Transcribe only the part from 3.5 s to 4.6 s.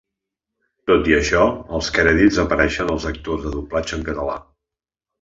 doblatge en català.